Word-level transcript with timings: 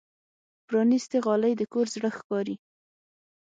پرانستې 0.67 1.17
غالۍ 1.25 1.53
د 1.57 1.61
کور 1.73 1.85
زړه 1.95 2.09
ښکاري. 2.17 2.55